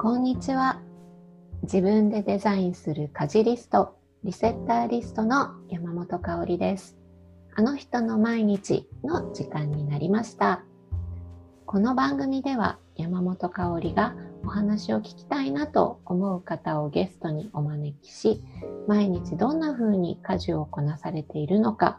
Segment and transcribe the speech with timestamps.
[0.00, 0.80] こんにちは。
[1.64, 6.96] 自分でデザインする家事リスト、リセッターリストの山本香里です。
[7.56, 10.62] あの人の毎日の時間になりました。
[11.66, 14.14] この番組では山本香里が
[14.44, 18.40] お話を聞きたいなと思う方をゲストにお招きし、
[18.86, 21.98] 毎日どんな風に家事をこなされているのか、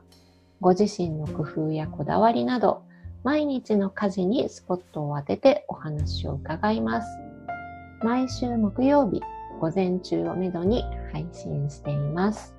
[0.62, 2.82] ご自身の工夫やこだわりなど、
[3.26, 7.29] 毎日の家事にスポットを当ててお話を伺います。
[8.02, 9.22] 毎週木曜日
[9.60, 12.56] 午前中をめどに配信しています。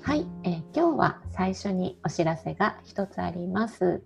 [0.00, 4.02] はい、え今日は最初にお知らせが一つあります。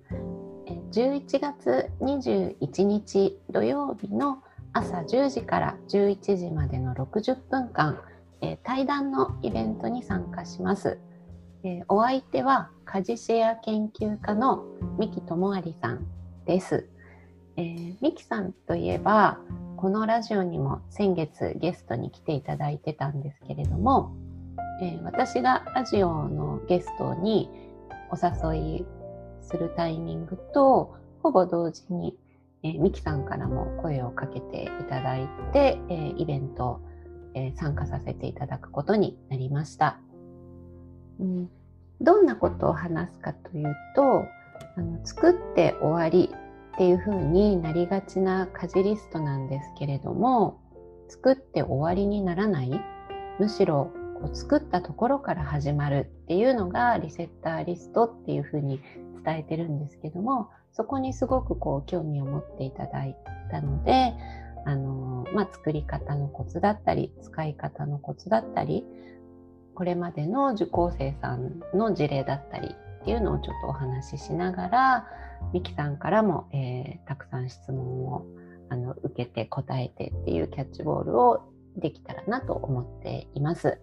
[0.93, 8.01] 11月21日土曜日の朝10時から11時までの60分間、
[8.41, 10.99] えー、対談のイベントに参加します。
[11.63, 14.65] えー、お相手は家事シェア研究家の
[14.99, 16.07] 三木智有さん
[16.47, 16.89] です。
[17.57, 19.39] えー、三木さんといえば
[19.77, 24.17] このラジオにも先月ゲストに来ていただいてたんですけれども、
[24.81, 27.51] えー、私がラジオのゲストに
[28.11, 28.87] お誘い
[29.49, 32.17] するタイミングとほぼ同時に、
[32.63, 36.81] えー、ミキさんからも声をかけていただいて、えー、イベント、
[37.35, 39.99] えー、参加させていただくことになりました。
[41.21, 41.51] うん、
[42.01, 44.25] どんなことを話すかというと
[44.77, 46.33] あの作って終わり
[46.75, 50.61] っていう風になりがちな家事リストなんですけれども
[51.09, 52.71] 作って終わりにならない
[53.41, 53.91] むしろ
[54.21, 58.81] こう作ったところから始まるっていうのがリセッターリストっていう風に
[59.25, 63.17] 伝えてるんですけどもそこにすごくこう興味を持っていただい
[63.51, 64.15] たので
[64.67, 68.85] あの、まあ、作り方のコツだったり使い方のコツだったり
[69.75, 72.69] これまでの受講生さんの事例だったり
[73.01, 75.07] っていうのをちょっとお話ししながら
[75.53, 78.27] ミキさんからも、えー、たくさん質問を
[78.71, 83.81] あの受けて答えてっていうキャッチボールをできたらなと思っています。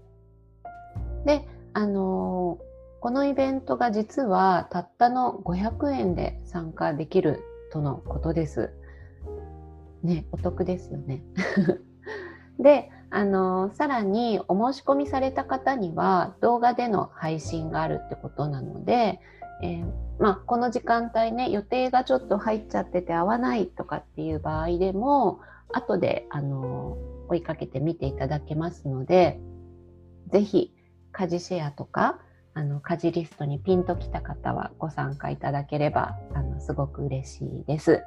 [1.25, 2.75] で、あのー
[3.06, 8.72] このイベントが実はたったの500円で参加できるとのことです。
[10.02, 11.22] ね、お得ですよね。
[12.59, 19.22] で、あのさらにお申し込みされた方には動画での配信があるってことなので、
[19.62, 19.86] えー、
[20.18, 26.97] まあ、この時間帯ね予定がちょっと入っちゃってて合わないとかっていう場合でも後であの
[27.30, 29.40] 追いかけて見ていただけますので
[30.28, 30.75] 是非
[31.15, 32.19] 家事シェアとか
[32.53, 38.03] あの家事リストにピンときた方はご参加いただければあのすごく嬉しいです。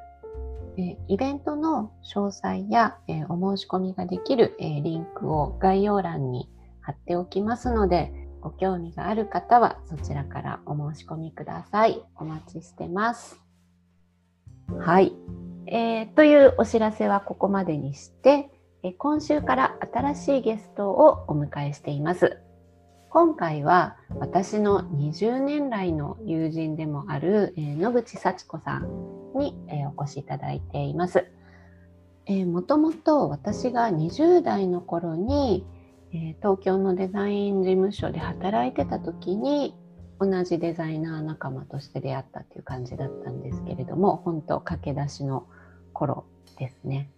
[0.77, 6.49] えイベントの詳細や、えお申し込みができる、えリンクを概要欄に
[6.79, 12.01] 貼っておきますのでご興味がある方はそちらからお申し込みください。
[12.15, 13.39] お待ちしてます。
[14.79, 15.13] はい。
[15.67, 18.49] えー、というお知らせはここまでにして、
[18.81, 22.48] え今週から新しいゲストをお迎えしています。
[23.11, 31.25] 今回は私の20年来の友人でもある、えー、野口幸子さんに、えー、お越しいただいています。
[32.27, 35.65] え、もともと私が20代の頃に、
[36.13, 39.73] え、東京のデザイン事務所で働いてた時に
[40.19, 45.47] 同じデザイナー仲間として出会ったっていう感じだったんですけれども本当駆け出しの
[45.93, 46.25] 頃
[46.59, 47.09] ですね。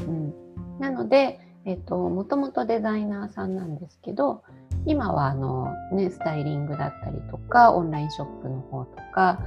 [0.00, 0.34] うん、
[0.80, 4.42] なので、えーともともとデザイナーさんなんですけど
[4.86, 9.40] 今はあの、ね、スタイリングだったりとかオンラインショップの方とか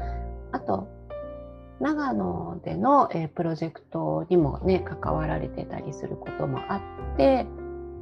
[0.51, 0.88] あと
[1.79, 6.81] 長野での、え、プロジェクトにもね関わられてたりすることもあ
[7.13, 7.45] って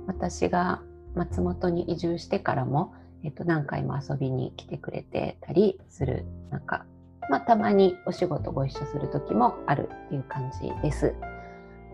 [0.08, 0.82] 私が
[1.16, 6.86] 松本に移住してからも、えー、と何回も遊びに来てくれてたりするなんか、
[7.30, 11.14] まあ、たまにお仕事ご一緒する時もあるっていう感じです。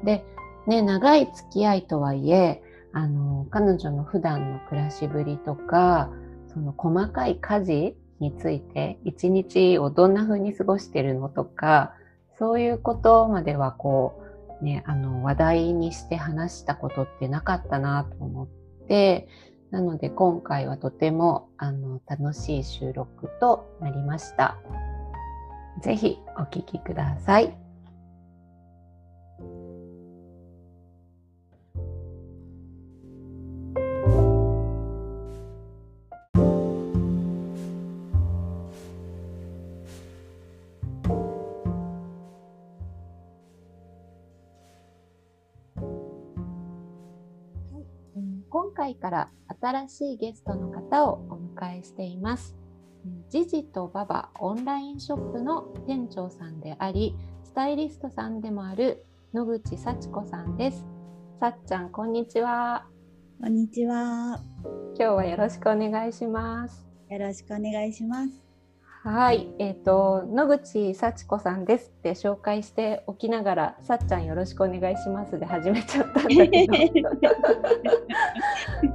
[0.05, 0.23] で、
[0.67, 2.61] ね、長い付き合いとはいえ
[2.93, 6.09] あの、彼女の普段の暮らしぶりとか、
[6.47, 11.93] その細かい家事について、一日をどんな風に過ごしてるのとか、
[12.37, 14.21] そういうことまではこ
[14.61, 18.47] う、ね、あの、話題にして話したことってなかったなと思っ
[18.87, 19.27] て、
[19.73, 24.57] なので今回はとてもあの楽しい収録となりました。
[25.81, 27.62] ぜひお聞きください。
[48.83, 49.29] 回から
[49.61, 52.53] 新しいゲストの方をお迎えしています。
[53.29, 57.15] ジジとババオンラインショップの店長さんであり、
[57.45, 60.85] スタイリストさんでもある野口幸子さんです。
[61.39, 62.85] さっちゃん、こんにちは。
[63.39, 64.41] こんにちは。
[64.63, 66.85] 今日はよろしくお願いします。
[67.09, 68.42] よろしくお願いします。
[69.05, 77.09] はい、えっ、ー、と野口幸子さんですって紹介しておきながら、さっちゃんよろしくお願いしますで始めちゃったんだけど、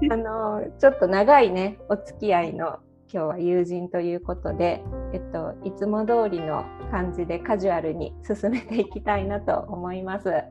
[0.14, 2.78] あのちょっと長いねお付き合いの
[3.12, 4.82] 今日は友人ということで、
[5.12, 10.31] えっと、いつも通りの感じでカジュアルに進めていきたいなと思います。
[10.31, 10.44] は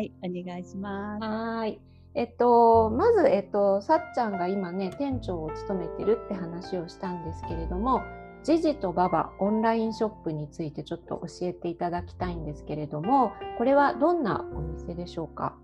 [0.00, 1.24] い、お願いします。
[1.24, 1.80] はい。
[2.14, 8.02] えっと、まず、えっと、さっちゃんが今ね、店長を務めてるって話をしたんですけれども、
[8.48, 15.54] ジジとババオンラインショップについてちょっと教えていただきたいんですけれども、これはどんなお店でしょうか？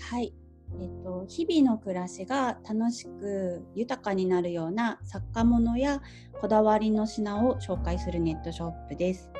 [0.00, 0.34] はい、
[0.80, 6.02] えっと、日々の暮らしが楽しく豊かになるような作家物や
[6.40, 9.30] こだわりの品を紹介するネットショップです。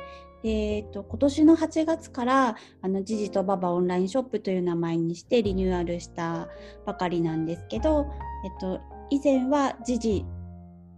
[0.41, 6.47] でえっと、今年の8月からあのジジとババオンラインショップという名前にしてリニューアルした
[6.85, 8.07] ばかりなんですけど、
[8.45, 8.79] えっと、
[9.09, 10.25] 以前はジジ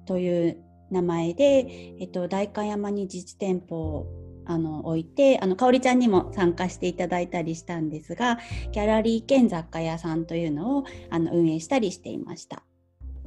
[0.06, 4.08] という名前で、えっと、代官山に自治店舗を
[4.46, 8.40] あの置いてあの香織ちゃんにも参加していただいたりしたんですが
[8.72, 12.64] ギャラリー兼雑貨屋さんというのをあの運営したりしていました。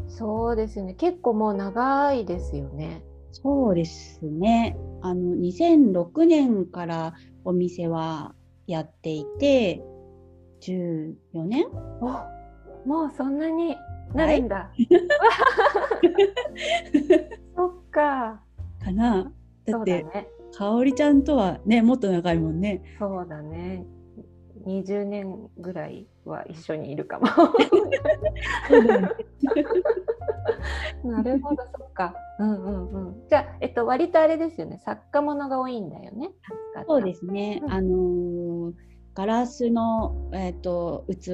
[0.09, 0.95] そうですよね。
[0.95, 3.05] 結構もう長いですよね。
[3.31, 4.77] そうですね。
[5.01, 8.35] あの2006年からお店は
[8.67, 9.81] やっていて
[10.61, 11.67] 14年
[12.01, 12.07] お
[12.89, 13.77] もうそんなに
[14.15, 14.89] なるんだ、はい、
[17.93, 18.41] か
[18.83, 19.31] かな
[19.67, 22.83] だって、ね、かおりちゃんとはねもっと長いもんね。
[22.99, 23.87] そうだね。
[24.67, 27.27] 20年ぐらいは一緒にいるかも。
[31.05, 32.15] なるほどそっか。
[32.39, 33.29] うんうんうん。
[33.29, 34.79] じゃあ、えっと、割とあれですよね。
[34.85, 36.31] 作家物が多いんだよね。
[36.87, 38.73] そうですね、うん、あのー、
[39.15, 41.33] ガラスの、えーと、と器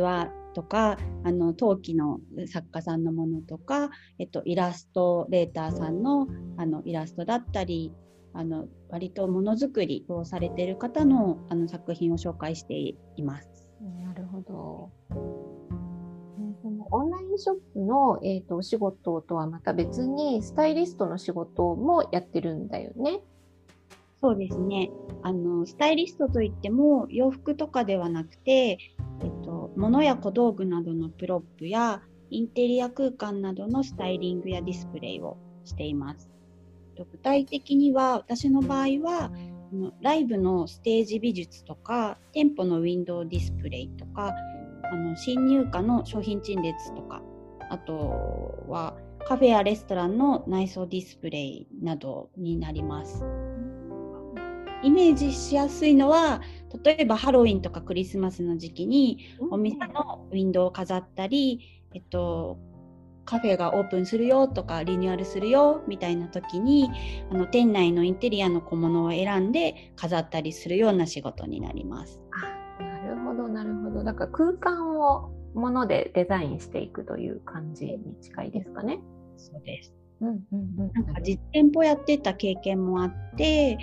[0.59, 2.19] とかあの陶器の
[2.49, 6.27] 作家さんのものとか、えっと、イラストレーターさんの
[6.57, 7.93] あのイラストだったり
[8.35, 13.49] あの割とものづくりをされている方のあの作品を紹介しています。
[14.05, 14.91] なるほど。
[16.61, 23.21] そのオンラインショップの、えーと、お仕事とはまた別にスタイリストの仕事もやってるんだよね。
[24.21, 24.91] そうですね。
[25.23, 28.79] あのスタイリストといっても洋服とかではなくて、
[29.77, 36.31] 物や小道具などのプロップやインテリア空間などのスタイリングやディスプレイをしています。
[36.97, 39.31] 具体的には私の場合は
[40.01, 44.35] ライブのステージ美術とか店舗のウィンドウディスプレイとか
[44.91, 47.23] あの新入荷の商品陳列とか
[47.71, 53.23] あとはカフェやレストランの内装ディスプレイなどになります。
[54.83, 56.41] イメージしやすいのは
[56.85, 62.59] 例えばハロウィンとかクリスマスの時期にお店のウィンドウを飾ったり、えっと、
[63.25, 66.91] カフェがオープンするよとかリニューアルするよみたいな時に
[67.31, 72.21] あの店内のインテリアの小物を選んで飾ったりするような仕事になります。
[72.79, 79.01] あなるほどなるほどだから空間をものでデザインしていくという感じに近いですかね。
[79.37, 79.95] そうです。
[80.21, 83.79] うんうんうん、なんか実店舗やってた経験もあって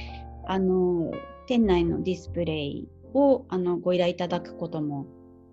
[0.48, 1.12] あの
[1.48, 5.06] 店内のディスプレイをあのご依頼いただくことも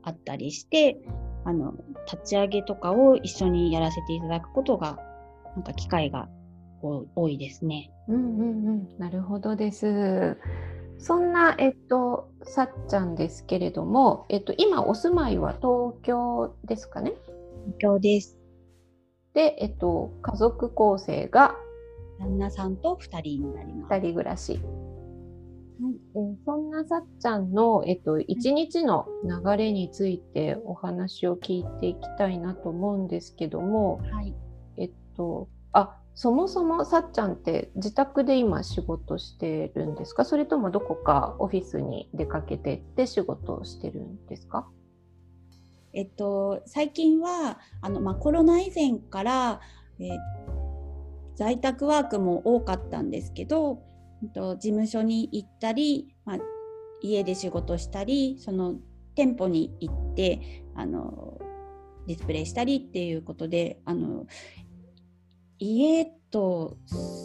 [0.03, 1.01] あったりして
[1.45, 1.75] あの
[2.11, 4.99] 立ち上げとかを一緒にやらせていただくことが
[5.55, 6.29] なんか機会が
[7.15, 7.91] 多いですね。
[8.09, 10.37] うんうんうん、なるほどです。
[10.99, 17.13] そんな、えっと、さっちゃんですけれども、えっと、今お住まいは東京ですかね？
[17.67, 18.39] 東京です。
[19.35, 21.57] で、えっと、家族構成が
[22.19, 23.95] 旦那さんと2人になります。
[23.95, 24.61] 2人暮らし。
[26.15, 34.35] えー、そんなさっちゃんの、えっと、一日の流れについてお話を聞いていきたいなと思うんですけども、はい、
[34.77, 40.25] えっと、あそもそもさっちゃんって自宅で今仕事してるんですか？
[40.25, 44.69] それともどこかオフィスに出かけてって仕事をしてるんですか？
[45.95, 49.61] えっと、最近はあの、まあ、コロナ以前から、
[49.99, 50.19] えー、
[51.35, 53.83] 在宅ワークも多かったんですけどと
[54.31, 56.39] 事務所に行ったり、まあ、
[57.03, 58.77] 家で仕事したりその
[59.15, 61.39] 店舗に行ってあの
[62.07, 64.27] ディスプレイしたりっていうことであの
[65.59, 66.79] 家と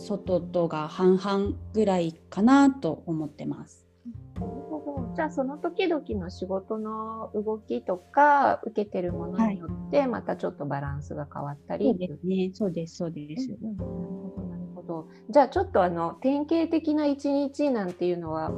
[0.06, 3.88] 外とが半々ぐらいかなと思ってます。
[4.36, 5.16] なるほど。
[5.16, 12.52] じゃあその時々の仕事の動きとか受けてるものによってまたちょっとバランスが変わったり、そうですね。
[12.54, 13.58] そうです、そうです。
[13.60, 14.47] うん
[14.88, 15.08] ど。
[15.30, 18.52] じゃあちょっとあの典型的な一日なんていうのは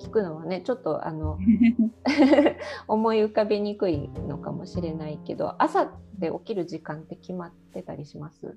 [0.00, 1.38] 聞くのはねちょっとあの
[2.88, 8.56] 思い浮かべにくいのかもしれないけど朝で起きる時間って決まってたりします？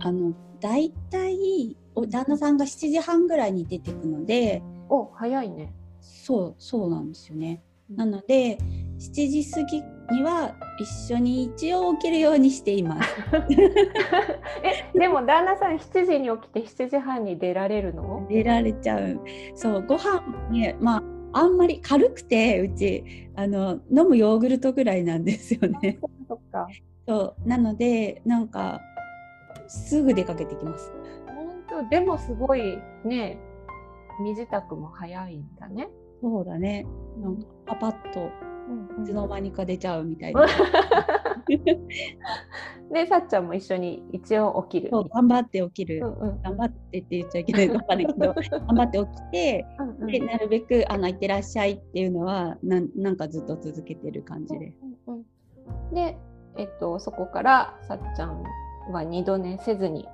[0.00, 5.74] あの大体お旦那さんが7時半ぐらいに出てくのでお早いね。
[6.00, 7.62] そうそうなんですよね。
[7.90, 8.58] なので
[8.98, 13.14] 7時過ぎには一緒に一応起きるようにしています。
[14.62, 18.26] えでも旦那さん7時に起きて7時半に出られるの？
[18.28, 19.20] 出られちゃう。
[19.54, 20.98] そうご飯ねま
[21.32, 25.98] ああんまり軽くてうちあの飲むヨーグルトぐらいなんですよね。
[26.28, 26.68] そっか。
[27.06, 28.80] そうなのでなんか
[29.68, 30.92] すぐ出かけてきます。
[31.26, 31.88] 本当？
[31.88, 33.38] でもすごいね
[34.20, 35.88] 身支度も早いんだね。
[36.22, 36.86] そうだね。
[37.20, 38.53] なんかパパッとうん
[39.02, 40.46] いつの間にか出ちゃうみたいな。
[42.92, 44.90] でさっちゃんも一緒に一応起きる。
[44.90, 46.00] そう頑張って起きる。
[46.04, 48.34] うんうん頑張ってって言っちゃいけないのかわかんないけど
[48.66, 54.72] 頑張って起きてうんうんでなるべくあの「いってらっしゃい」っていうのはなんなんかずっと続けてる感じで。
[55.06, 55.24] うんうん
[55.92, 56.18] で、
[56.56, 58.42] えっと、そこからさっちゃん
[58.92, 60.06] は二度寝せずに。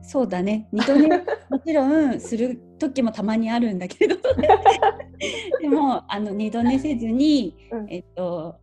[0.00, 1.08] そうだね二度寝
[1.50, 4.16] もちろんする時もたまにあるんだけど。
[5.60, 7.86] でもあの二度寝せずに、うん。
[7.90, 8.56] えっと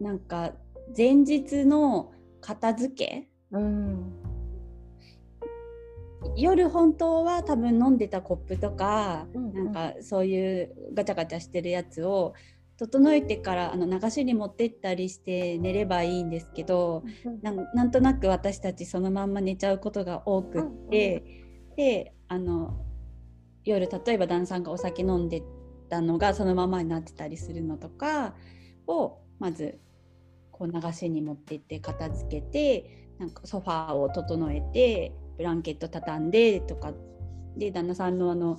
[0.00, 0.52] なんか
[0.96, 3.28] 前日の片付け。
[3.50, 4.12] うん。
[6.36, 9.54] 夜本当は多分飲んでたコップとか、うんうん。
[9.54, 12.34] なんかそういうガチャガチャしてるやつを
[12.78, 17.04] 整えてからあの流しに持ってったりして寝ればいいんですけど
[17.42, 21.22] なんなんとなく私たちそのまんま寝ちゃうことが多くって、
[21.76, 22.74] であの
[23.62, 25.42] 夜例えば旦さんがお酒飲んで
[25.90, 28.34] たのがそのままになってたりするのとか
[28.86, 29.78] をまず
[30.50, 36.94] こう流しに持ってって片付けてなんかソファーを整えてブランケット畳んでとか
[37.58, 38.58] で旦那さんのあの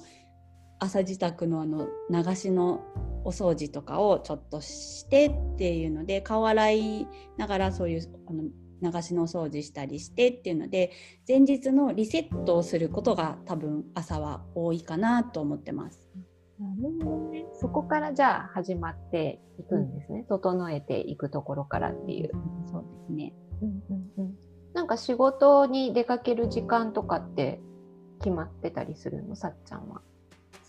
[0.80, 2.84] 朝支度のあの流しの
[3.26, 8.44] お掃除とかをちょっとしてっていうので顔洗いながらそういうあの
[8.84, 10.92] 流しのお掃除したりしてっていうので
[11.28, 16.10] 前日のリセットをすることが多分朝は多いかなと思ってます。
[16.60, 17.46] なるほどね。
[17.54, 20.26] そこからじゃあ始まっていくんですね。
[20.30, 22.32] 整えていくところからっていう。
[22.70, 23.34] そうですね。
[23.62, 24.36] うんうんうん、
[24.74, 27.62] なんか仕事に出かける時間とかって
[28.20, 29.36] 決まってたりするの？
[29.36, 30.02] さっちゃんは。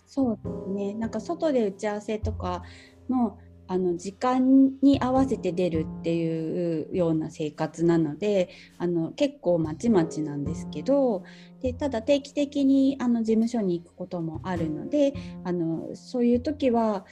[0.07, 0.93] そうですね。
[0.95, 2.63] なんか外で打ち合わせとか
[3.09, 11.23] のあの時間に合わせて出るっていうような生活なのであの結構まちまちなんですけど
[11.61, 17.05] でただ定期的にあの事務所に行くこともあるのであのそういう時は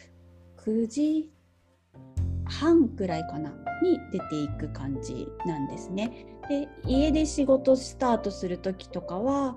[0.57, 1.31] 9時
[2.45, 6.27] 半くらいかなに出ていく感じなんですね。
[6.49, 9.55] で家で仕事スタートする時とかは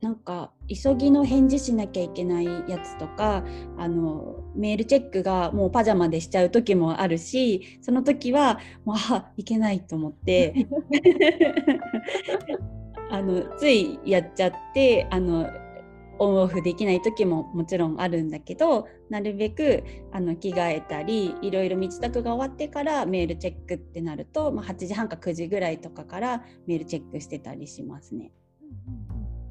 [0.00, 3.44] なんか急ぎの返事しなきゃいけないやつとか
[3.76, 10.66] あのメールチェックがもうパジャマでしちゃう時もあるしその時はもうあいけないと思って
[13.10, 15.50] あのついやっちゃってあの
[16.18, 28.32] オンオフできない時ももちろんあるんだけどなるべくあの着替えたりいろいろ身支度が終わってからメールチェックってなると、まあ、8時半か9時ぐらいとかからメールチェックしてたりしますね。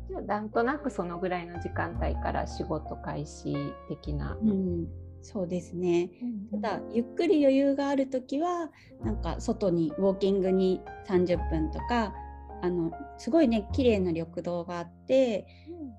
[0.10, 3.56] じゃあなんとなくそのぐらいの時間帯から仕事開始
[3.88, 4.38] 的な。
[4.42, 4.88] うん、
[5.22, 6.10] そうですね。
[6.52, 8.72] ただゆっくり余裕がある時は
[9.04, 12.14] なんか外にウォーキングに30分とか
[12.62, 15.46] あのすごいね綺麗な緑道があって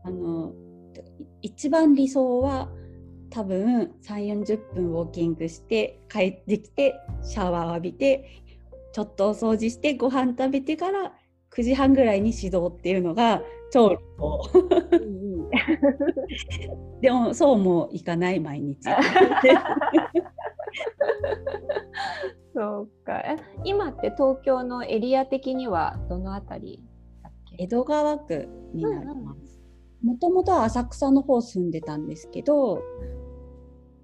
[0.04, 0.52] あの
[1.42, 2.68] い一番理想は
[3.30, 8.42] 多分3 4 0分ウォーキングして帰ってきてシャワー浴びて
[8.92, 11.12] ちょっとお掃除してご飯食べてから
[11.50, 14.42] 9時半ぐらいに始動っていうのが超理想
[17.00, 18.78] でもそうもいかない毎日。
[22.54, 23.18] そうか。
[23.20, 26.84] え今って東京のエリア的にはどのあたり
[27.22, 27.64] だっけ？
[27.64, 29.60] 江戸川区になります。
[30.02, 32.82] もともとは浅草の方住んでたんですけど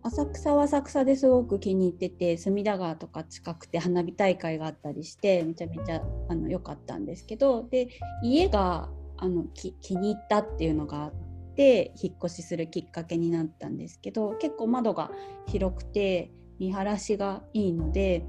[0.03, 7.89] 浅草は浅草ですごく気に入ってて隅田川とか近くて花火大会があったりしてめちゃめちゃあの良かったんですけどで
[8.23, 11.13] 家があの気に入ったっていうのがあっ
[11.57, 15.11] て引っ越しするきっかけになったんですけど結構窓が
[15.47, 18.25] 広くて見晴らしがいいので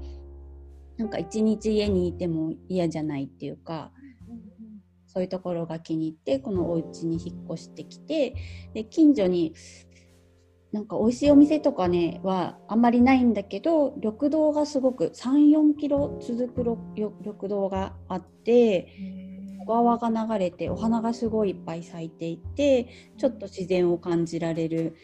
[0.96, 3.92] なんか一日家にいても嫌じゃないっていうか
[5.06, 8.34] そういうところが気に入ってこのお家に引っ越してきて
[8.74, 9.54] で近所に
[10.70, 18.92] なんか美味しいお店とかねはあんまりないんだけど緑道がすごく34キロ続く緑道があって
[19.68, 24.96] 小川が流れてお花がすごいいっぱい咲いていてちょっと自然を感じられる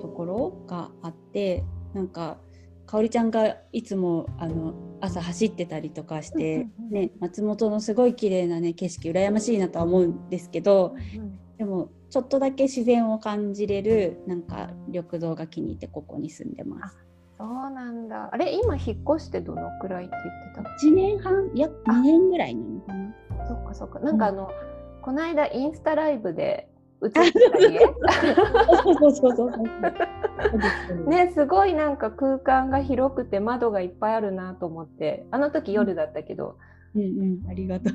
[0.00, 1.64] ところがあって
[1.94, 2.38] なんか
[2.86, 10.96] かおりちゃんがいつもあの朝走ってたりとかして、ね、松本のすごい綺麗なね景色羨ましいなとは思うんですけど
[11.56, 16.98] でもちょっとだけ自然を感じれるなんか緑道が気に入ってここに住んでます。
[17.38, 18.28] そうなんだ。
[18.32, 20.14] あれ今引っ越してどのくらいって
[20.54, 21.50] 言って1年半？
[21.54, 23.14] いや2年ぐらいなのかな。
[23.54, 23.54] た？
[23.54, 23.98] そっかそっか。
[24.00, 24.50] なんかあの、
[25.02, 26.68] この間インスタライブで
[27.02, 27.80] 映ってた家。
[28.98, 36.56] そうそうそうねすごいなんか空間が広くて窓がいっぱいあるなと思ってあの時夜だったけど、
[36.94, 37.04] うんう
[37.46, 37.90] ん、ありがと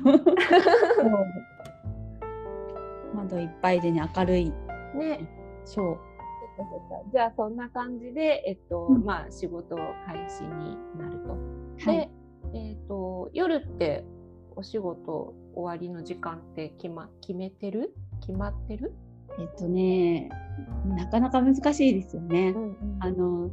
[3.14, 4.52] 窓いっぱいでね、明るい。
[4.94, 5.28] ね
[5.64, 5.98] そう。
[7.12, 11.30] じゃあそんな感じで、えっとうんまあ、仕事開始になると。
[11.90, 12.10] はい
[12.52, 14.04] で、えっと夜って
[14.56, 17.94] お仕事終わりの時間って決,、ま、決めてる？
[18.20, 18.94] 決まってる、
[19.38, 20.30] えっとね、
[20.86, 22.50] なかなか難しいですよね。
[22.50, 23.50] んあの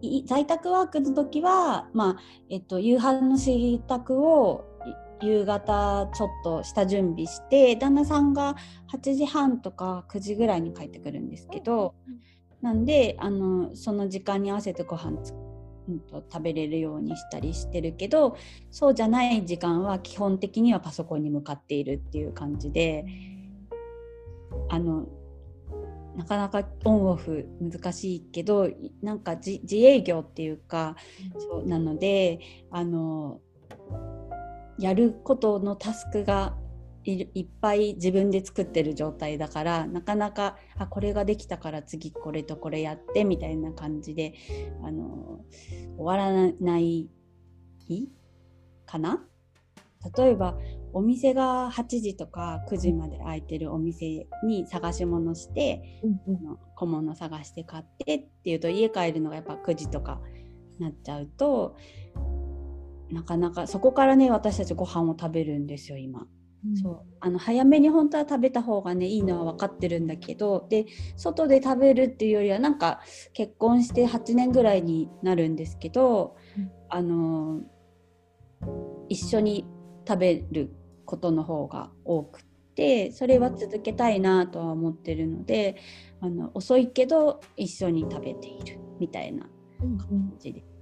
[0.00, 2.16] い在宅ワークの時は、まあ
[2.50, 4.64] えっと、夕飯の支度を
[5.22, 8.54] い夕方ちょっとした準備して旦那さんが
[8.92, 11.94] 8時半とか9時ぐらいに帰ってくるんですけど、
[12.60, 15.34] なんであのその時間に合わせてご飯つ、
[15.88, 18.36] うん、と食べれるようにしたりしてるけど
[18.70, 23.04] そうじゃない時間は基本的にはパソコンに向かっているっていう感じで
[24.68, 25.06] あの
[26.16, 28.70] なかなかオンオフ難しいけど
[29.02, 30.96] なんか自自営業っていうか
[31.38, 33.40] そうなのであの
[34.78, 36.56] やることのタスクが
[37.04, 44.34] いるいっぱい自分で作ってる状態だからなかなかあこれができたから次これとこれやってみたいな感じで
[44.82, 45.40] あの
[45.96, 47.08] 終わらない
[48.86, 49.26] かな？
[50.16, 50.58] 例えば
[50.92, 60.20] お店が8時とか9時まで開いてるお店に探し物して、あの小物探して買ってっていうと家帰るのがやっぱ9時とか
[60.78, 61.76] なっちゃうと
[63.10, 66.26] なかなかそこからね私たちご飯を食べるんですよ今。
[66.82, 67.00] そう。
[67.20, 73.00] あの早めに本当は食べた方がねいいのは分かってるんだけどで外で食べるっていうよりはなんか
[73.32, 76.70] 結婚して8年ぐらいになるんですけど、うん。
[76.88, 77.60] あの
[79.08, 79.66] 一緒に
[80.06, 80.70] 食べる
[81.04, 85.76] ことの方が多くてそれは続けたいなとは思ってるので
[86.20, 89.46] あの遅いけど一緒に食べているみたいな
[89.80, 90.60] 感じで。
[90.60, 90.73] す。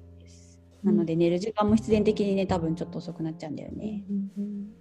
[0.83, 4.05] なので寝る時間も必然的にね多分ちょっと遅くなっちゃうんだよね。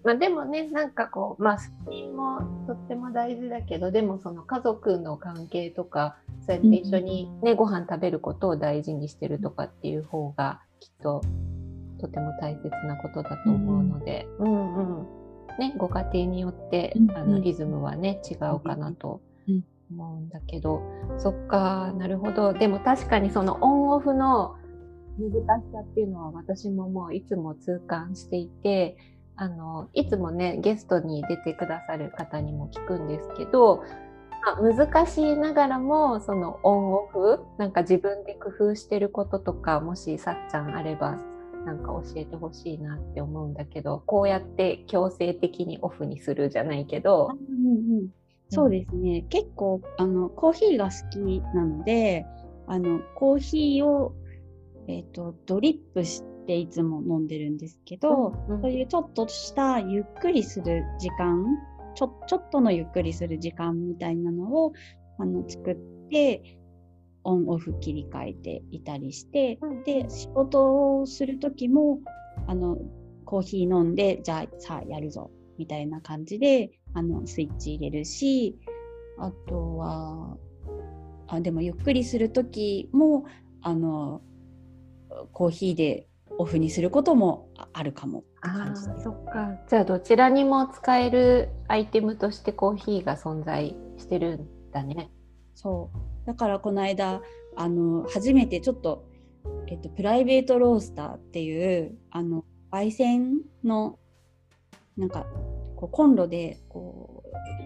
[0.04, 11.22] まあ、でもねなんかこうまあ睡眠もとっても大事だけどでもその家族の関係とかそうやって一緒にね、ご飯食べることを大事にしてるとかっていう方がきっと
[12.00, 15.08] とても大切なことだと思うので、うんうん。
[15.60, 17.12] ね、ご家庭によって、うん。
[17.12, 19.64] あのリズムはね違うかなとうん。
[19.92, 20.82] 思うんだけど、
[21.20, 22.54] そっかなるほど。
[22.54, 24.56] でも確かにそのオンオフの
[25.20, 28.98] 難しさっていうのは私ももういつも痛感していて
[29.36, 33.84] あのいつもねゲストに出てくださる方にも聞くんですけど、
[34.46, 41.18] まあ、難しいながらもそのオンオフなんか自分で工夫してることとかもしさっちゃんあれば
[41.66, 48.08] なんか教えてほしいなって思うんだけどこうやって強制的にオフにするじゃないけど、うんうん。
[48.50, 52.26] そうですね、結構あのコーヒーが好きなので
[52.68, 54.14] あのコーヒーを、
[54.92, 58.62] えー、とドリップしていつも飲んでるんですけど、うん。
[58.62, 61.46] そういうちょっとしたゆっくりする時間
[61.96, 64.74] ちょちょっとのゆっくりする時間みたいなのを
[65.18, 65.76] あの作っ
[66.10, 66.58] て
[67.24, 69.84] オンオフ切り替えていたりして、うん。
[69.84, 72.00] で仕事をする時も
[72.48, 72.78] あの
[73.26, 78.58] コーヒー飲んでじゃあさあやるぞみたいな感じであのスイッチ入れるし
[79.20, 80.38] あとは
[81.28, 83.26] あでもゆっくりする時も
[83.62, 84.22] あの
[85.34, 89.60] コーヒーでオフにすることもああるかもあそっか。
[89.70, 95.12] じゃあどちらにも使えるアイテムとしてコーヒーが存在してるんだね。
[95.54, 96.28] そう。
[96.28, 97.22] だからこの間
[97.56, 99.06] あの初めてちょっと、
[99.68, 104.00] えっと、プライベートロースターっていうあの焙煎の
[104.98, 105.26] なんか
[105.76, 107.24] こうコンロでこ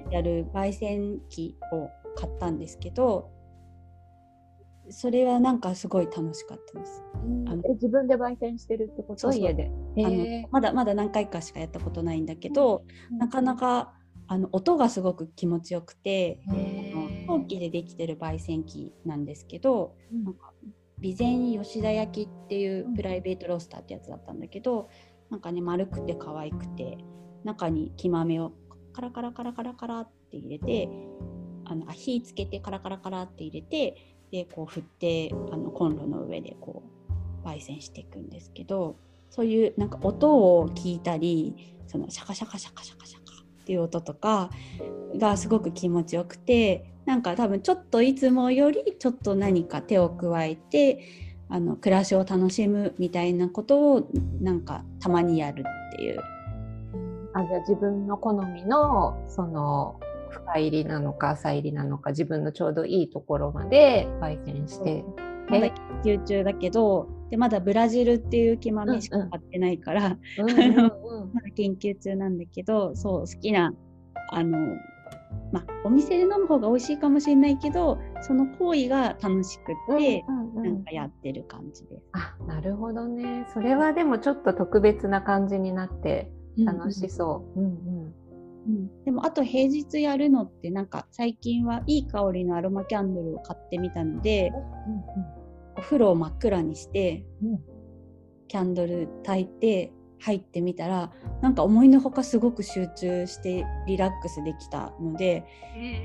[0.10, 3.30] うやる焙煎機を買ったんですけど
[4.90, 7.04] それはなんかすごい楽しかったです。
[7.48, 7.62] あの。
[7.66, 9.32] え自分で焙煎してるってこと？
[9.32, 9.72] 家で。
[9.98, 12.84] あのへまだまだ何回かしかやったことないんだけど、
[13.18, 13.94] なかなか
[14.28, 20.24] あの音がすごく気持ちよくて、へ陶器でできてる焙煎機なんですけど、うん。
[20.24, 20.52] なんか
[21.02, 24.90] 備前吉田焼っていうプライベートロースターってやつだったんだけど、
[25.30, 26.98] なんかね丸くて可愛くて
[27.44, 28.54] 中に木豆を
[28.94, 30.90] カラカラカラカラカラって入れて
[31.66, 36.84] あのあ火つけてカラカラカラって入れてでこう振ってあのコンロの上でこ
[37.46, 38.98] う焙煎していくんですけど
[39.30, 44.50] そういうなんか音を聞いたりそのシャカシャカシャカシャカシャカっていう音とか
[45.18, 51.00] がすごく気持ちよくてなんか多分ちょっといつもよりちょっと何か手を加えて
[51.48, 54.10] あの暮らしを楽しむみたいなことを
[54.42, 56.20] なんかたまにやるっていう。
[57.34, 60.00] あじゃあ自分の好みのその
[60.36, 65.04] 深入りなのか浅入りなのか自分のちょうどいいところまで焙煎して。
[65.48, 70.76] まだ研究中だけどでまだブラジルっていう木豆しか買ってないから、うんうんうん
[71.34, 73.74] まだ研究中なんだけどそう好きな
[74.32, 74.58] あの
[75.52, 82.04] まあお店で飲む方が美味しいかもしれないけどその行為が楽しくって、うんうんなんかやってる感じです。
[82.14, 87.60] あなるほどねそれはでもちょっと特別な感じになって楽しそう。
[87.60, 88.25] うんうんうん
[89.06, 94.52] でもあと平日やるのってなんか最近はいい香りのアロマキャンドルを買ってみたので
[95.78, 97.60] お風呂を真っ暗にして、うん。
[98.48, 105.44] キャンドル焚いて入ってみたらなんか思いのほかすごく集中してリラックスできたので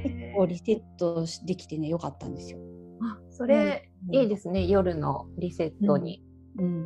[0.02, 2.58] 結構リセットできてねよかったんですよ。
[3.02, 4.14] あそれ、うん。
[4.14, 6.22] いいですね夜のリセットに。
[6.58, 6.82] うん、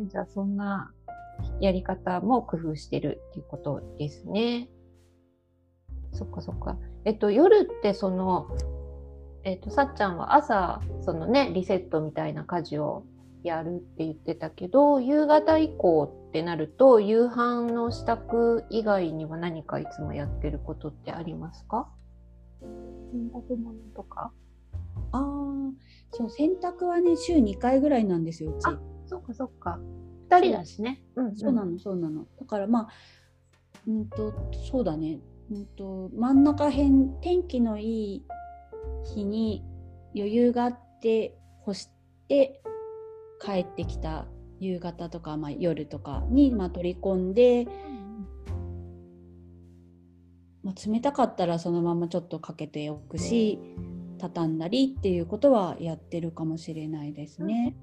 [0.00, 0.93] へーじゃあそんな
[1.60, 4.68] やり方も工夫してるっていうことですね。
[6.12, 6.78] そっかそっか。
[7.04, 8.48] えっと夜ってその
[9.42, 13.04] えっとさっちゃんは朝そのねリセットみたいな家事を
[13.42, 21.88] やるって言ってたけど夕方以降ってなると夕飯の支度以外には何かいつもやってることってありますか？
[23.12, 24.32] 洗濯物とか？
[25.12, 25.22] ああ
[26.12, 28.66] そう洗濯はね週2回ぐらいなんですようち。
[28.66, 29.78] あそっかそっか。
[30.28, 31.02] 二人だしね。
[31.16, 32.26] うんうんそうなのそうなの。
[32.38, 32.88] だからまあ
[33.86, 34.32] うんと
[34.70, 35.20] そうだね。
[35.50, 38.24] うんと真ん中辺天気のいい
[39.14, 39.62] 日に
[40.14, 41.88] 余裕があって干し
[42.28, 42.62] て
[43.40, 44.26] 帰ってきた
[44.60, 47.66] 夕方とか、まあ、夜とかに、まあ、取り込んで、
[50.62, 53.58] まあ、冷たかったらそのままちょっとかけておくし
[54.18, 57.76] 畳んだりっていうことはやってるかもしれないですね。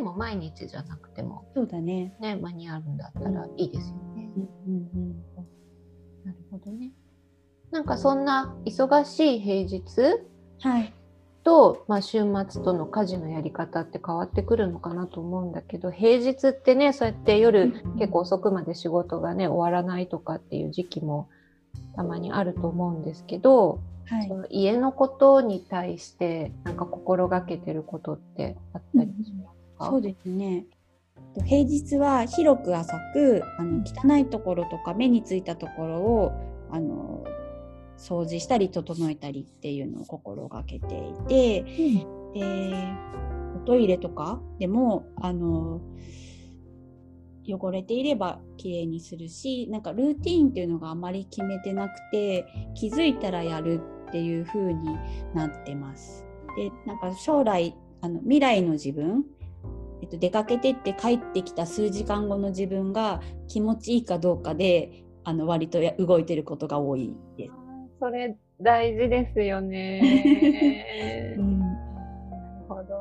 [0.00, 2.14] も毎日じゃなくてもそうだね。
[2.20, 4.30] ね間に合うんだったらいいですよね。
[4.66, 5.16] うんうん
[6.24, 6.92] なるほどね。
[7.70, 10.92] なんかそんな忙しい平日うん、はい。
[11.42, 21.30] と、まあ、週末との家事のやり方って変わってくるのかなと思うんだけど平日ってねそうやって夜結構遅くまで仕事がね終わらないとかっていう時期も
[21.96, 24.34] たまにあると思うんですけど、はいそ。
[24.34, 29.59] の家のことに対してなんか心がけてることってあったりします？
[29.80, 30.66] か、そうですね。
[31.34, 36.32] と平日は広く浅くあの汚いところとか目についたところを
[36.70, 37.24] あの
[37.98, 41.62] 掃除したり整えたりっていうのを心がけていて、
[42.34, 42.44] で
[43.56, 45.80] おトイレとかでもあの
[47.46, 54.98] 汚れていればきれいにするしなんかルーティーンっていうのがあまり決めてなくて気づいたらやるっていう風に
[55.34, 56.24] なってます。
[56.56, 59.24] でなんか将来あの未来の自分、
[60.02, 67.52] えっと、出かけてって帰ってきた数時間後の自分が気持ちいいかどうかであの割とや動いてることが多いです。
[68.00, 71.34] それ大事ですよね。
[71.38, 71.58] うん。
[71.60, 71.74] なる
[72.68, 72.98] ほど。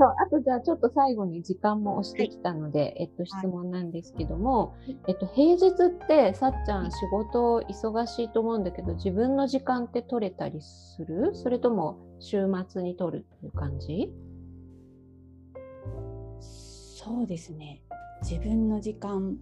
[0.00, 4.74] そう、あとじゃあちょっと最後に時間も押してきたので、えっと質問なんですけども、
[5.08, 11.34] えっと平日ってさっちゃん仕事忙しいと思うんだけど、自分の時間って取れたりする？
[11.34, 14.12] それとも週末に取るっていう感じ？
[17.08, 17.80] そうですね。
[18.22, 19.36] 自分の時間。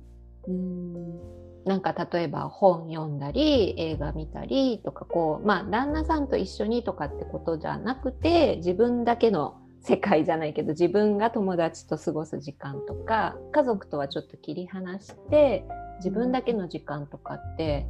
[0.47, 1.47] うん。
[1.65, 15.65] なんか例えば本読んだり映画見たりとかこうまあ旦那さんと一緒にとかってことじゃなくて自分だけの世界じゃないけど自分が友達と過ごす時間とか家族とはちょっと切り離して
[15.99, 17.89] 自分だけの時間とかって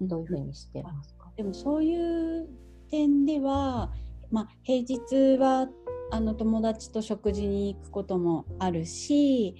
[0.00, 2.48] どういうふうにしてますか、でもそういう
[2.90, 3.92] 点では、
[4.32, 5.68] まあ、平日は
[6.10, 9.56] あの友達と食事に行くこともあるし、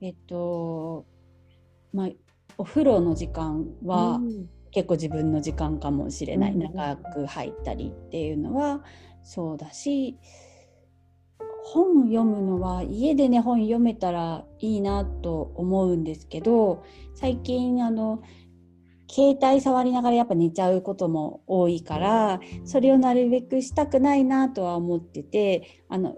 [0.00, 1.06] えっと
[1.92, 2.08] まあ、
[2.56, 4.48] お風呂の時間はうん。
[4.72, 6.60] 結構自分の時間かもしれない、うん。
[6.60, 8.84] 長く入ったりっていうのは
[9.22, 10.16] そうだし
[11.64, 16.84] 本読むのは家でね本読めたらいいなと思うんですけど
[17.14, 18.22] 最近あの
[19.10, 26.14] 携帯触りながらやっぱ寝ちゃうことも多いからそれをなるべくしたくないなとは思っててあの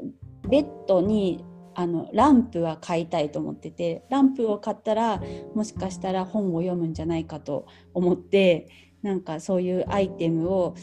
[0.48, 5.22] ベッドにあのランプは買いたいと思っててランプを買ったら
[5.54, 8.68] もしかしたら本を読むんじゃないかと思って
[9.02, 10.74] なんかそういうアイテムを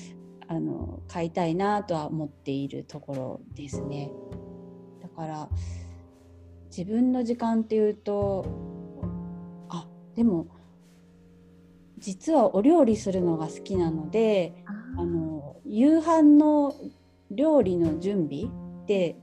[0.48, 4.12] あの買いたいなとは思っているところですね。
[5.00, 5.50] だから
[6.76, 8.46] 自分の時間っていうと
[9.70, 10.48] あでも
[12.00, 14.54] 実はお料理するのが好きなので
[14.98, 16.74] あの夕飯の
[17.32, 19.18] 料理の準備って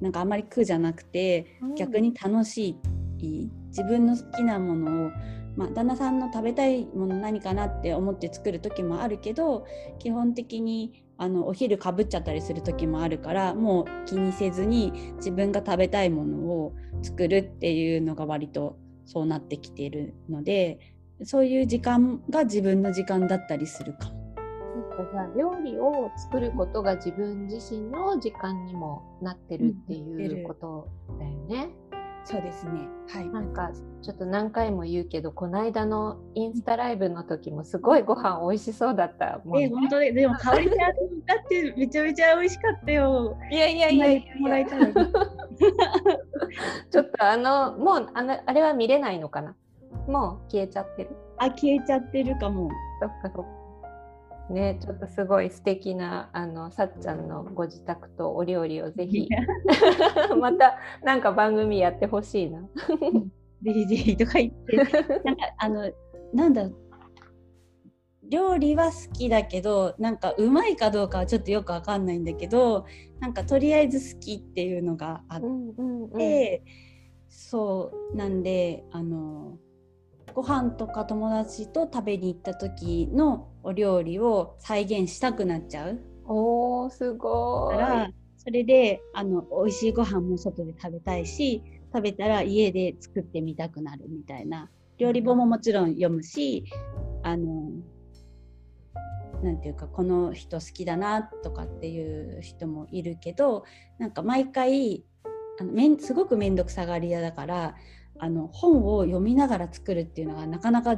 [0.00, 2.76] なんかあんまり苦じゃなくて、うん、逆に楽し
[3.18, 5.10] い自分の好きなものを、
[5.56, 9.66] まあ、旦那さんの食べたいもの何かなって思って作る時もあるけど
[9.98, 24.16] 基本的にあのお昼かぶっちゃったりする時もあるからもう気にせずに自分が食べたいものを作るっていうのが割とそうなってきているのでそういう時間が自分の時間だったりするかも。
[24.96, 31.70] かじゃあ料理を作ることが自分自身の時間にもなってるっていうことだよね。
[32.24, 32.72] そうですね。
[33.08, 33.28] はい。
[33.28, 33.70] なんか
[34.02, 39.66] ちょっと何回も言うけど、この間のインスタライブの時もすごいご飯美味しそうだったもん、ね。
[39.66, 40.00] え本当？
[40.00, 40.76] ででも香りちゃん
[41.24, 43.38] だってめちゃめちゃ美味しかったよ。
[43.52, 44.92] いやいやいやいやもらいたい。
[46.90, 49.54] ちょっとあのもうあのあれは見れないのかな？
[50.08, 51.10] もう消えちゃってる。
[51.38, 52.70] あ消えちゃってるかも。
[53.00, 53.56] そっかそっか。
[54.50, 59.28] ね、ちょっとすごい素敵なあのさっちゃんのご自宅とお料理をぜひ
[60.40, 62.60] またなんか番組やってほしいな。
[63.62, 65.90] ぜひぜひとか言ってなんかあの
[66.32, 66.70] なんだ
[68.28, 72.86] 料理は好きだけどなんかうまいかどうかはちょっとよくわかんないんだけど
[73.20, 76.60] なんかとりあえず好きっていうのがあって、うんうんうん、
[77.28, 79.58] そうなんであの
[80.36, 86.00] ご飯とか友達と食べに行った時のお料理を再現したくなっちゃう。
[86.26, 87.76] おーすごい。
[87.78, 94.68] からそれであの美味しいご飯も外で食べたいし食べたら家で作ってみたくなるみたいな
[94.98, 96.66] 料理本ももちろん読むし
[97.22, 97.70] あの
[99.42, 103.64] なんていうかこの人好きだなとかっていう人もいるけど
[103.98, 105.02] なんか毎回
[105.58, 107.74] あのめんすごく面倒くさがり屋だから
[108.18, 110.96] あの本を読みながら作るっていうのがなかなか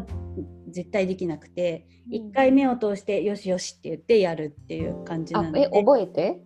[0.71, 5.69] 絶対できなくて、うん、1回目を通してよしよしって言ってやるっていう感じなので。
[5.73, 6.41] え覚えて？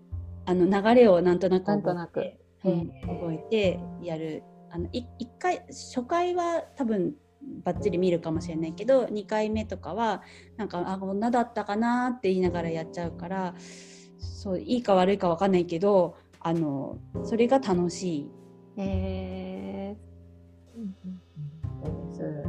[0.45, 4.43] あの流れをなんとなく覚えて、うん、覚えてやる。
[4.71, 5.05] あの 1,
[5.39, 7.15] 回初回は多分
[7.63, 10.23] ばっちり見るかもしれないけど2回目とかは
[10.57, 13.55] なんかあこんなだったかなって言いながらやっちゃうから
[14.19, 18.31] そういいか悪いか分かんないけどあのそれが楽しい。
[18.79, 19.97] え。
[20.09, 20.12] ー
[21.83, 22.49] そうです。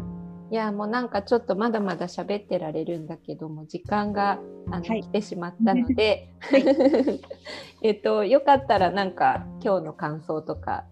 [0.52, 6.30] いやもうなんかちょっとまだまだ喋ってられるんだけども時間があの、はい、来てしまったので、
[7.82, 10.86] えっとよかったらなんか今日の感想とか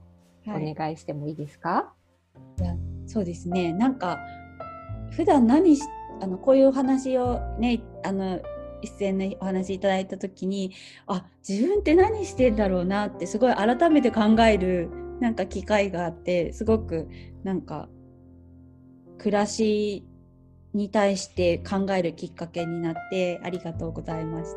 [0.48, 1.94] お願いしてもいいですか？
[2.60, 4.18] いやそうですねなんか
[5.12, 5.84] 普段何し
[6.22, 8.40] あのこういうお話をねあの
[8.82, 10.72] 一斉にお話いただいた時に
[11.06, 14.90] あ自分って何してんだろうなってすごい改めて考える
[15.22, 17.08] なんか機会があってすごく
[17.44, 17.88] なんか
[19.20, 20.04] 暮らし
[20.74, 24.56] に対して考えるきっかけになってありがとうございまし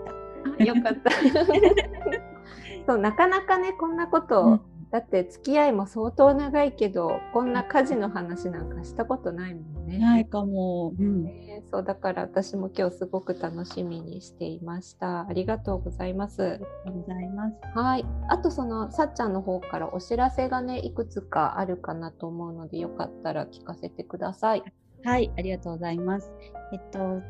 [0.58, 0.64] た。
[0.64, 1.10] よかった。
[2.86, 4.60] そうなかなかねこんなこと、うん、
[4.94, 9.98] だって付き合いも相当長いけどこんな家事の話なんかしたことないもんね。
[9.98, 10.94] ないかも。
[10.96, 15.26] うん、えー、そうだから私も今日すごく楽しみにしていました。
[15.26, 16.44] ありがとうございます。
[16.44, 17.56] ありがとうございます。
[17.74, 18.06] はい。
[18.28, 24.62] あとそのさっちゃんの方からお知らせがねいくつかあるかなと思うのでよかったら聞かせてください。
[25.02, 26.32] はい、ありがとうございます。
[26.72, 27.20] えっと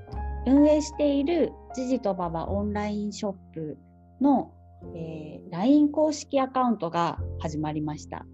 [0.46, 3.79] 運営しているジジとババオンラインショップ
[4.20, 4.53] の
[4.94, 8.26] えー、LINE 公式アカウントが始まりました。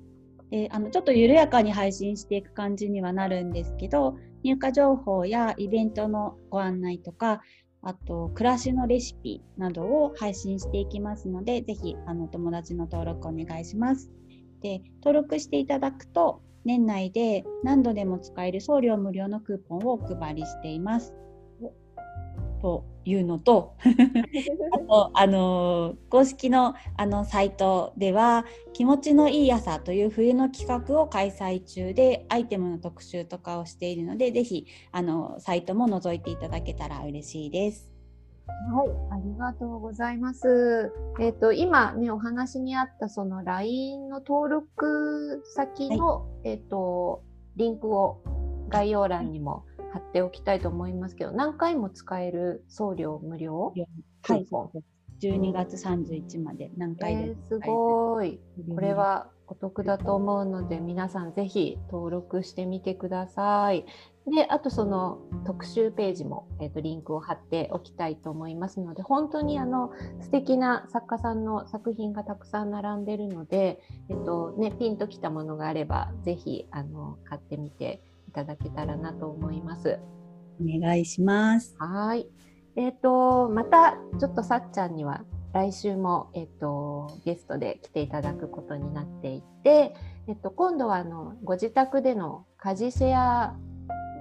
[0.50, 7.40] であのちょっと緩やかに配信していく感じにはなるんですけど入荷情報やイベントのご案内とか
[7.82, 14.10] あと暮らしのレシピなどを配信していきますのでぜひあの友達の登録お願いします。
[14.60, 21.14] で登録していただくと年内で何度でも使える送料無料のクーポンをお配りしています。
[22.60, 23.74] というのと
[24.72, 37.90] あとあの公式のあのサイトでは「気持ちのいい朝」という冬の企画を開催中でアイテムの特集とかをしているのでぜひあのサイトも覗いていただけたら嬉しいです。
[38.72, 40.92] はい、ありがとうございます。
[41.18, 47.22] えっ、ー、と今ねお話にあったその LINE の登録先の、はい、えっ、ー、と
[47.56, 48.22] リンクを
[48.68, 53.72] 概要欄にも貼っておきたいと思いますけど何回も使える送料無料？
[54.22, 54.46] はい、
[55.20, 58.40] 12月31まで何回で、えー、すごい。
[58.74, 63.84] これはお得だと思うので皆さんぜひ登録してみてください。
[64.26, 79.98] であとその特集ページも、えーと、リンクを貼っておきたいと思いますので本当にあの素敵な作家さんの作品がたくさん並んでるので、えーとね、ピンときたものがあればぜひあの買ってみていただけたらなと思います。
[80.60, 81.74] お願いします。
[81.78, 82.28] はい。
[82.76, 89.96] えっ、ー、とまたちょっとさっちゃんには来週も、えっと、ゲストで来ていただくことになっていて、
[90.28, 93.56] えっと、今度はあのご自宅での家事シェア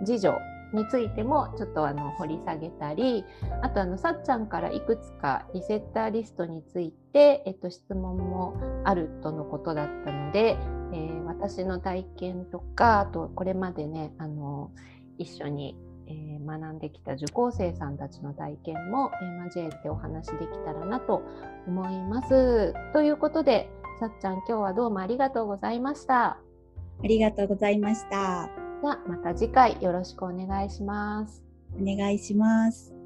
[0.04, 0.34] 事情
[0.74, 3.26] についてもちょっとあの掘り下げたり
[3.62, 10.58] あとあのさっちゃんからいくつかリセッターリストについて、えっと、質問もあるとのことだったので、
[10.94, 14.72] えー、私の体験とかあとこれまでねあの
[15.18, 15.78] 一緒に
[16.10, 21.22] えー、学んできた受講生さんたちの体験も、えー、交えてお話できたらなと
[21.68, 22.74] 思います。
[22.94, 26.26] ということで、さっちゃん今日はどうもありがとうございました。
[26.26, 26.40] あ
[27.04, 28.50] りがとうございました。
[28.82, 31.44] ではまた次回よろしくお願いします。
[31.80, 32.99] お願いします。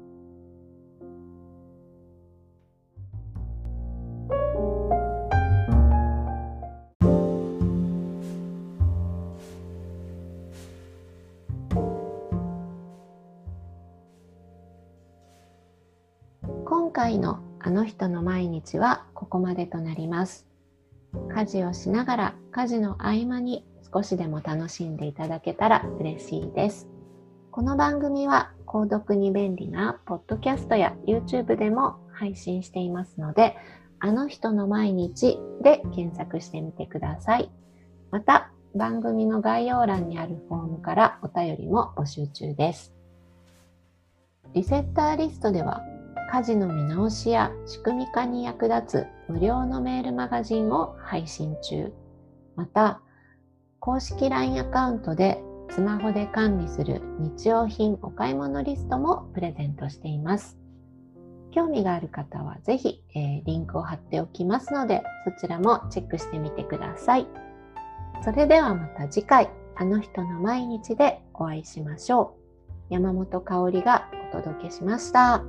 [17.66, 20.46] あの人の毎日はここまでとなります。
[21.34, 26.86] 家事をしながら家事の合間に少しでも楽しんでいただけたら嬉しいです。
[27.50, 33.56] この番組は購読に便利なポッドキャストや YouTube でも配信していますので、
[33.98, 37.50] あの人の毎日で検索してみてください。
[38.10, 42.92] また、番組の概要欄にあるフォームからお便りも募集中です。
[44.52, 45.82] リセッターリストでは
[46.30, 51.92] 家事の見直しや仕組み化に役立つ無料のメールマガジンを配信中。
[52.56, 53.00] また、
[53.80, 60.58] 公式 LINE アカウントでスマホで管理する日用品お買い物リストもプレゼントしています。
[61.50, 67.26] 興味がある方はぜひ、えー、リンクを貼っておきますので、そちらもチェックしてみてください。
[68.24, 72.36] それではまた次回、あの人の毎日でお会いしましょ
[72.90, 72.94] う。
[72.94, 75.44] 山本香里がお届けしました。